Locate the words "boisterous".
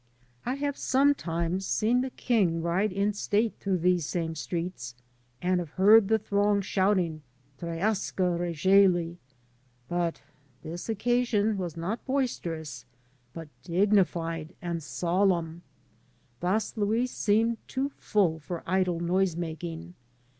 12.07-12.85